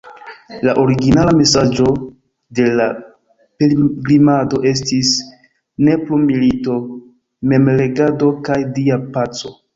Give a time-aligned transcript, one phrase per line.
[0.67, 1.91] La originala mesaĝo
[2.59, 2.87] de la
[3.63, 5.13] pilgrimado estis
[5.89, 6.81] "Ne plu milito",
[7.55, 9.57] "Memregado" kaj "Dia paco".